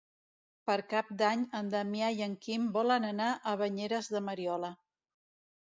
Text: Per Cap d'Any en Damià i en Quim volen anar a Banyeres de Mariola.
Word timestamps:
Per 0.69 0.77
Cap 0.93 1.11
d'Any 1.19 1.43
en 1.59 1.69
Damià 1.75 2.09
i 2.21 2.25
en 2.29 2.33
Quim 2.47 2.65
volen 2.81 3.07
anar 3.13 3.29
a 3.37 3.55
Banyeres 3.63 4.13
de 4.17 4.27
Mariola. 4.31 4.77